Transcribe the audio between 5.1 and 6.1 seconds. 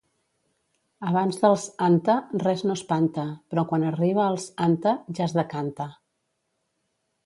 ja es decanta.